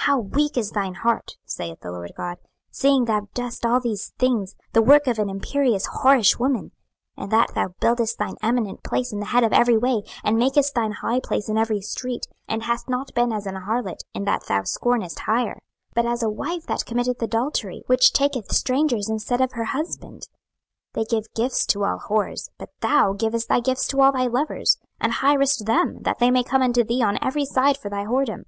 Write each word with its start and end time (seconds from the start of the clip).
26:016:030 0.00 0.04
How 0.06 0.18
weak 0.20 0.58
is 0.58 0.70
thine 0.72 0.92
heart, 0.96 1.36
saith 1.46 1.80
the 1.80 1.90
LORD 1.90 2.12
GOD, 2.14 2.36
seeing 2.70 3.06
thou 3.06 3.28
doest 3.32 3.64
all 3.64 3.80
these 3.80 4.12
things, 4.18 4.54
the 4.74 4.82
work 4.82 5.06
of 5.06 5.18
an 5.18 5.30
imperious 5.30 5.86
whorish 5.88 6.38
woman; 6.38 6.72
26:016:031 7.16 7.24
In 7.24 7.28
that 7.30 7.54
thou 7.54 7.68
buildest 7.80 8.18
thine 8.18 8.36
eminent 8.42 8.82
place 8.84 9.10
in 9.10 9.20
the 9.20 9.24
head 9.32 9.42
of 9.42 9.54
every 9.54 9.78
way, 9.78 10.02
and 10.22 10.36
makest 10.36 10.74
thine 10.74 10.92
high 10.92 11.18
place 11.18 11.48
in 11.48 11.56
every 11.56 11.80
street; 11.80 12.26
and 12.46 12.64
hast 12.64 12.90
not 12.90 13.14
been 13.14 13.32
as 13.32 13.46
an 13.46 13.54
harlot, 13.54 14.02
in 14.12 14.24
that 14.26 14.44
thou 14.48 14.60
scornest 14.64 15.20
hire; 15.20 15.54
26:016:032 15.94 15.94
But 15.94 16.04
as 16.04 16.22
a 16.22 16.28
wife 16.28 16.66
that 16.66 16.84
committeth 16.84 17.22
adultery, 17.22 17.82
which 17.86 18.12
taketh 18.12 18.52
strangers 18.52 19.08
instead 19.08 19.40
of 19.40 19.52
her 19.52 19.64
husband! 19.64 20.28
26:016:033 20.92 20.92
They 20.92 21.04
give 21.06 21.34
gifts 21.34 21.64
to 21.64 21.84
all 21.86 22.00
whores: 22.06 22.50
but 22.58 22.68
thou 22.80 23.14
givest 23.14 23.48
thy 23.48 23.60
gifts 23.60 23.86
to 23.88 24.02
all 24.02 24.12
thy 24.12 24.26
lovers, 24.26 24.76
and 25.00 25.10
hirest 25.10 25.64
them, 25.64 26.02
that 26.02 26.18
they 26.18 26.30
may 26.30 26.44
come 26.44 26.60
unto 26.60 26.84
thee 26.84 27.02
on 27.02 27.18
every 27.22 27.46
side 27.46 27.78
for 27.78 27.88
thy 27.88 28.04
whoredom. 28.04 28.44